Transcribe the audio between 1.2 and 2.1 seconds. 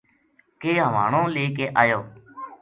لے کے آیو